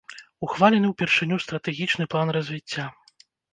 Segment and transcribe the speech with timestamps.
[0.45, 2.91] Ухвалены ўпершыню стратэгічны план развіцця.